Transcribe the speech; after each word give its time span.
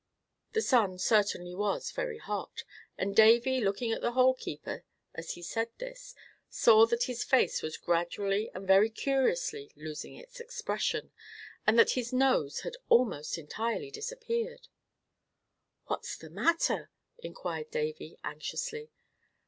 The 0.53 0.63
sun 0.63 0.97
certainly 0.97 1.53
was 1.53 1.91
very 1.91 2.17
hot, 2.17 2.63
and 2.97 3.15
Davy, 3.15 3.61
looking 3.61 3.91
at 3.91 4.01
the 4.01 4.13
Hole 4.13 4.33
keeper 4.33 4.83
as 5.13 5.33
he 5.33 5.43
said 5.43 5.69
this, 5.77 6.15
saw 6.49 6.87
that 6.87 7.03
his 7.03 7.23
face 7.23 7.61
was 7.61 7.77
gradually 7.77 8.49
and 8.55 8.65
very 8.67 8.89
curiously 8.89 9.71
losing 9.75 10.15
its 10.15 10.39
expression, 10.39 11.11
and 11.67 11.77
that 11.77 11.91
his 11.91 12.11
nose 12.11 12.61
had 12.61 12.77
almost 12.89 13.37
entirely 13.37 13.91
disappeared. 13.91 14.69
"What's 15.85 16.17
the 16.17 16.31
matter?" 16.31 16.89
inquired 17.19 17.69
Davy, 17.69 18.17
anxiously. 18.23 18.89